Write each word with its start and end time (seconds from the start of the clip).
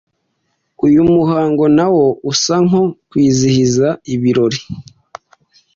Uyu 0.85 1.01
muhango 1.13 1.63
nawo 1.77 2.05
usa 2.31 2.55
nko 2.67 2.83
kwizihiza 3.09 3.87
ibirori 4.13 4.59